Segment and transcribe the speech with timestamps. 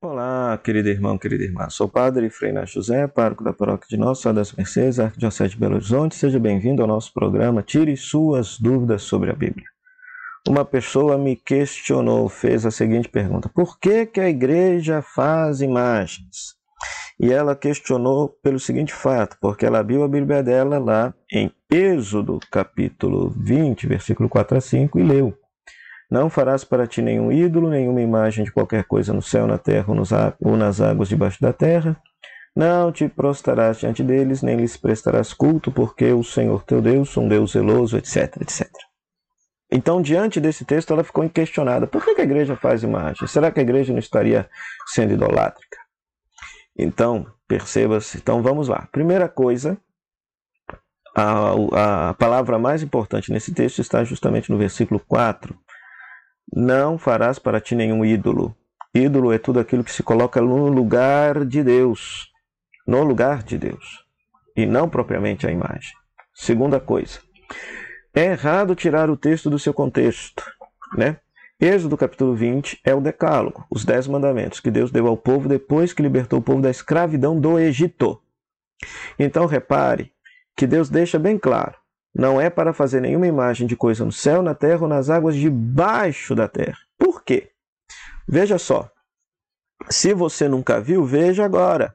[0.00, 1.68] Olá, querido irmão, querida irmã.
[1.68, 5.58] Sou o padre Frei José, pároco da paróquia de Nossa Senhora das Mercês, Arquidiocese de
[5.58, 6.14] Belo Horizonte.
[6.14, 9.66] Seja bem-vindo ao nosso programa Tire Suas Dúvidas sobre a Bíblia.
[10.46, 16.54] Uma pessoa me questionou, fez a seguinte pergunta: Por que, que a igreja faz imagens?
[17.18, 22.38] E ela questionou pelo seguinte fato, porque ela abriu a Bíblia dela lá em Êxodo,
[22.52, 25.36] capítulo 20, versículo 4 a 5, e leu.
[26.10, 29.86] Não farás para ti nenhum ídolo, nenhuma imagem de qualquer coisa no céu, na terra
[30.40, 32.00] ou nas águas debaixo da terra.
[32.56, 37.28] Não te prostrarás diante deles, nem lhes prestarás culto, porque o Senhor teu Deus, um
[37.28, 38.68] Deus zeloso, etc, etc.
[39.70, 43.28] Então, diante desse texto, ela ficou questionada: por que a igreja faz imagem?
[43.28, 44.48] Será que a igreja não estaria
[44.86, 45.78] sendo idolátrica?
[46.76, 48.16] Então, perceba-se.
[48.16, 48.88] Então, vamos lá.
[48.90, 49.76] Primeira coisa,
[51.14, 55.54] a, a palavra mais importante nesse texto está justamente no versículo 4,
[56.54, 58.54] não farás para ti nenhum ídolo.
[58.94, 62.32] Ídolo é tudo aquilo que se coloca no lugar de Deus.
[62.86, 64.04] No lugar de Deus.
[64.56, 65.92] E não propriamente a imagem.
[66.34, 67.20] Segunda coisa.
[68.14, 70.42] É errado tirar o texto do seu contexto.
[70.96, 71.18] Né?
[71.60, 75.92] Êxodo capítulo 20 é o decálogo, os dez mandamentos que Deus deu ao povo depois
[75.92, 78.20] que libertou o povo da escravidão do Egito.
[79.18, 80.12] Então repare
[80.56, 81.77] que Deus deixa bem claro
[82.14, 85.36] não é para fazer nenhuma imagem de coisa no céu, na terra ou nas águas
[85.36, 86.78] debaixo da terra.
[86.98, 87.50] Por quê?
[88.26, 88.90] Veja só.
[89.88, 91.94] Se você nunca viu, veja agora.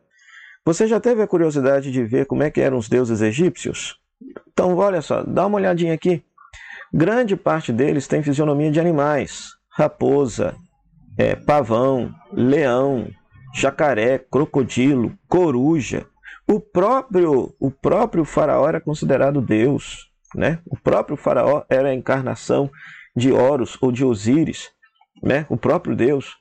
[0.66, 4.00] Você já teve a curiosidade de ver como é que eram os deuses egípcios?
[4.52, 6.24] Então, olha só, dá uma olhadinha aqui.
[6.94, 10.56] Grande parte deles tem fisionomia de animais: raposa,
[11.18, 13.10] é, pavão, leão,
[13.54, 16.06] jacaré, crocodilo, coruja,
[16.48, 20.60] o próprio, o próprio faraó era considerado Deus, né?
[20.66, 22.70] O próprio faraó era a encarnação
[23.16, 24.72] de Horus ou de Osíris,
[25.22, 25.46] né?
[25.50, 26.36] O próprio Deus.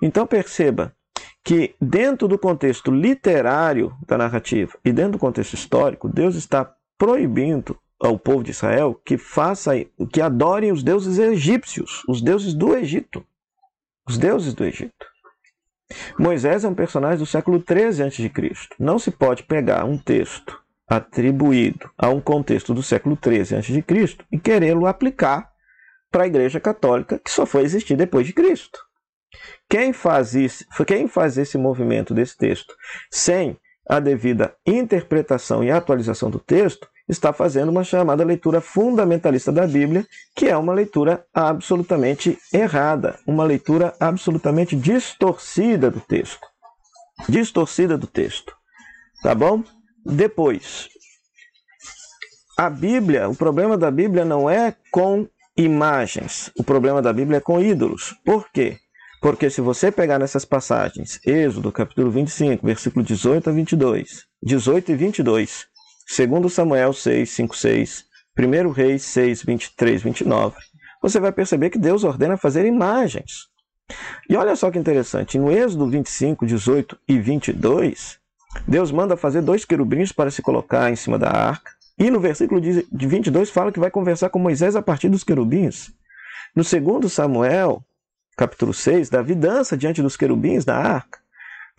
[0.00, 0.94] Então perceba
[1.42, 7.78] que dentro do contexto literário da narrativa e dentro do contexto histórico, Deus está proibindo
[7.98, 9.72] ao povo de Israel que faça
[10.12, 13.24] que adorem os deuses egípcios, os deuses do Egito.
[14.08, 15.09] Os deuses do Egito.
[16.18, 18.30] Moisés é um personagem do século 13 a.C.
[18.78, 20.58] Não se pode pegar um texto
[20.88, 23.84] atribuído a um contexto do século 13 a.C.
[24.30, 25.50] e querê-lo aplicar
[26.10, 28.78] para a Igreja Católica, que só foi existir depois de Cristo.
[29.68, 32.74] Quem faz, isso, quem faz esse movimento desse texto
[33.10, 33.56] sem
[33.88, 40.06] a devida interpretação e atualização do texto está fazendo uma chamada leitura fundamentalista da Bíblia,
[40.34, 46.46] que é uma leitura absolutamente errada, uma leitura absolutamente distorcida do texto.
[47.28, 48.54] Distorcida do texto.
[49.22, 49.62] Tá bom?
[50.06, 50.88] Depois,
[52.56, 57.40] a Bíblia, o problema da Bíblia não é com imagens, o problema da Bíblia é
[57.40, 58.14] com ídolos.
[58.24, 58.78] Por quê?
[59.20, 64.94] Porque se você pegar nessas passagens, Êxodo capítulo 25, versículo 18 a 22, 18 e
[64.94, 65.66] 22,
[66.10, 68.04] 2 Samuel 6, 5, 6,
[68.36, 70.56] 1 Reis 6, 23, 29,
[71.00, 73.48] você vai perceber que Deus ordena fazer imagens.
[74.28, 78.18] E olha só que interessante, no Êxodo 25, 18 e 22,
[78.66, 81.70] Deus manda fazer dois querubins para se colocar em cima da arca.
[81.96, 85.92] E no versículo de 22 fala que vai conversar com Moisés a partir dos querubins.
[86.56, 87.84] No segundo Samuel,
[88.36, 91.20] capítulo 6, Davi dança diante dos querubins da arca.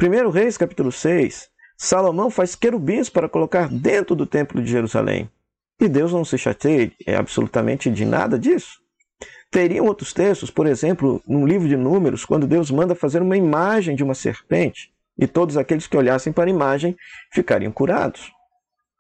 [0.02, 1.51] 1 Reis, capítulo 6,
[1.84, 5.28] Salomão faz querubins para colocar dentro do templo de Jerusalém.
[5.80, 8.80] E Deus não se chateia é absolutamente de nada disso.
[9.50, 13.96] Teriam outros textos, por exemplo, no livro de Números, quando Deus manda fazer uma imagem
[13.96, 16.96] de uma serpente e todos aqueles que olhassem para a imagem
[17.34, 18.32] ficariam curados.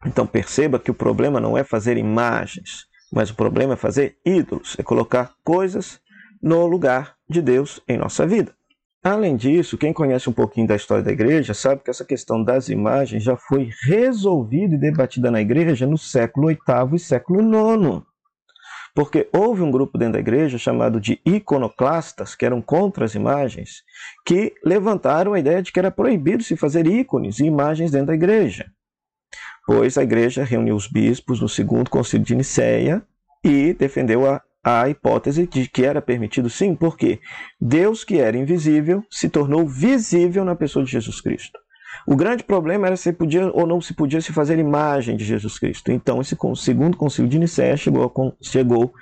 [0.03, 4.75] Então perceba que o problema não é fazer imagens, mas o problema é fazer ídolos,
[4.79, 6.01] é colocar coisas
[6.41, 8.55] no lugar de Deus em nossa vida.
[9.03, 12.69] Além disso, quem conhece um pouquinho da história da igreja sabe que essa questão das
[12.69, 18.03] imagens já foi resolvida e debatida na igreja no século VIII e século IX.
[18.93, 23.81] Porque houve um grupo dentro da igreja chamado de iconoclastas, que eram contra as imagens,
[24.23, 28.13] que levantaram a ideia de que era proibido se fazer ícones e imagens dentro da
[28.13, 28.71] igreja.
[29.65, 33.01] Pois a igreja reuniu os bispos no segundo concílio de Nicéia
[33.43, 37.19] e defendeu a a hipótese de que era permitido sim, porque
[37.59, 41.59] Deus que era invisível se tornou visível na pessoa de Jesus Cristo.
[42.07, 45.59] O grande problema era se podia ou não se podia se fazer imagem de Jesus
[45.59, 45.91] Cristo.
[45.91, 48.11] Então, esse segundo concílio de Nicéia chegou,
[48.41, 48.93] chegou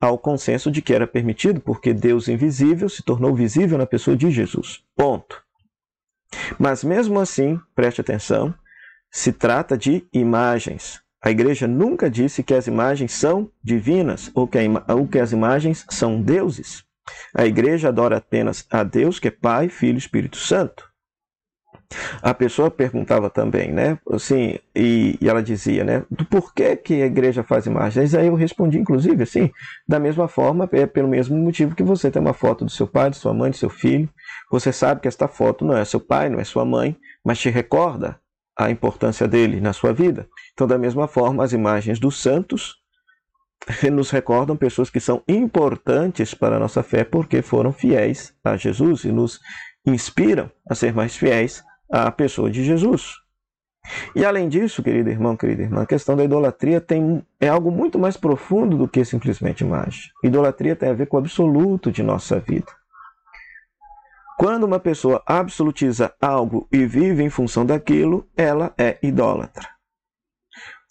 [0.00, 4.30] ao consenso de que era permitido, porque Deus invisível se tornou visível na pessoa de
[4.30, 4.82] Jesus.
[4.96, 5.42] Ponto.
[6.58, 8.54] Mas mesmo assim, preste atenção,
[9.10, 11.00] se trata de imagens.
[11.22, 15.84] A igreja nunca disse que as imagens são divinas ou que, ou que as imagens
[15.90, 16.84] são deuses.
[17.34, 20.88] A igreja adora apenas a Deus, que é Pai, Filho e Espírito Santo.
[22.20, 23.98] A pessoa perguntava também, né?
[24.12, 26.04] Assim, e, e, ela dizia, né?
[26.10, 28.14] Do porquê que a igreja faz imagens?
[28.14, 29.50] Aí eu respondi, inclusive, assim,
[29.88, 33.08] da mesma forma, é pelo mesmo motivo que você tem uma foto do seu pai,
[33.08, 34.08] de sua mãe, de seu filho.
[34.50, 36.94] Você sabe que esta foto não é seu pai, não é sua mãe,
[37.24, 38.20] mas te recorda
[38.58, 40.28] a importância dele na sua vida.
[40.52, 42.76] Então, da mesma forma, as imagens dos santos
[43.92, 49.04] nos recordam pessoas que são importantes para a nossa fé porque foram fiéis a Jesus
[49.04, 49.38] e nos
[49.86, 53.14] inspiram a ser mais fiéis à pessoa de Jesus.
[54.14, 57.98] E além disso, querido irmão, querida irmã, a questão da idolatria tem, é algo muito
[57.98, 60.10] mais profundo do que simplesmente imagem.
[60.22, 62.70] Idolatria tem a ver com o absoluto de nossa vida.
[64.38, 69.68] Quando uma pessoa absolutiza algo e vive em função daquilo, ela é idólatra.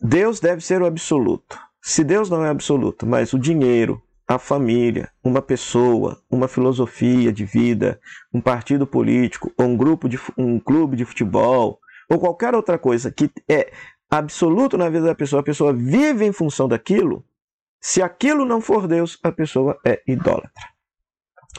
[0.01, 1.57] Deus deve ser o absoluto.
[1.81, 7.45] Se Deus não é absoluto, mas o dinheiro, a família, uma pessoa, uma filosofia de
[7.45, 8.01] vida,
[8.33, 11.79] um partido político, ou um grupo de um clube de futebol,
[12.09, 13.71] ou qualquer outra coisa que é
[14.09, 17.25] absoluto na vida da pessoa, a pessoa vive em função daquilo,
[17.79, 20.67] se aquilo não for Deus, a pessoa é idólatra.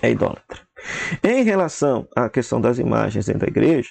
[0.03, 0.68] É idólatra.
[1.23, 3.91] Em relação à questão das imagens dentro da igreja,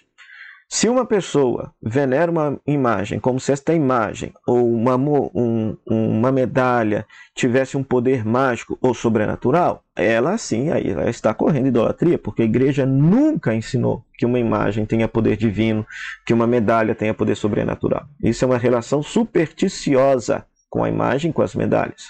[0.69, 7.05] se uma pessoa venera uma imagem como se esta imagem ou uma, um, uma medalha
[7.33, 12.45] tivesse um poder mágico ou sobrenatural, ela sim aí ela está correndo idolatria, porque a
[12.45, 15.87] igreja nunca ensinou que uma imagem tenha poder divino,
[16.25, 18.05] que uma medalha tenha poder sobrenatural.
[18.21, 22.07] Isso é uma relação supersticiosa com a imagem, com as medalhas.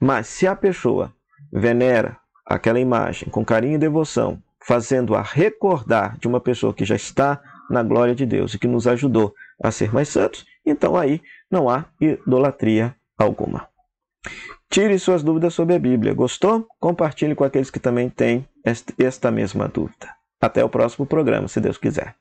[0.00, 1.12] Mas se a pessoa
[1.52, 7.40] venera aquela imagem com carinho e devoção, fazendo-a recordar de uma pessoa que já está
[7.68, 11.20] na glória de Deus e que nos ajudou a ser mais santos, então aí
[11.50, 13.68] não há idolatria alguma.
[14.70, 16.12] Tire suas dúvidas sobre a Bíblia.
[16.12, 16.66] Gostou?
[16.80, 18.46] Compartilhe com aqueles que também têm
[18.98, 20.14] esta mesma dúvida.
[20.40, 22.14] Até o próximo programa, se Deus quiser.